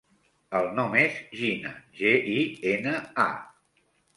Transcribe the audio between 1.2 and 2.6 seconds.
Gina: ge, i,